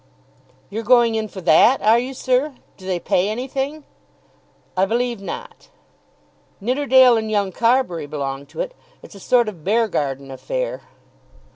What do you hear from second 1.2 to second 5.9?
for that, are you, sir? Do they pay anything?" "I believe not."